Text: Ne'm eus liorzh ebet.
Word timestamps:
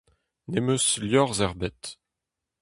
Ne'm 0.51 0.69
eus 0.75 0.87
liorzh 1.07 1.43
ebet. 1.47 1.81